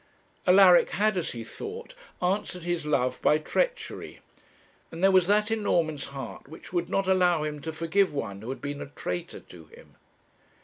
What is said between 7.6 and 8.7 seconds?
to forgive one who had